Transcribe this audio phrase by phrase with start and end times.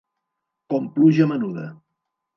[0.73, 1.69] Com pluja menuda.